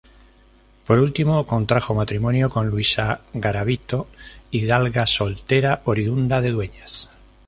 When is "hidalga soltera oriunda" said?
4.49-6.41